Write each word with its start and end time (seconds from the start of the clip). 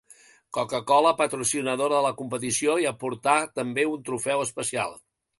Coca-Cola, 0.57 1.09
patrocinadora 1.17 1.99
de 1.99 1.99
la 2.05 2.13
competició, 2.21 2.77
hi 2.77 2.87
aportà 2.93 3.35
també 3.61 3.85
un 3.91 4.01
trofeu 4.09 4.43
especial. 4.47 4.97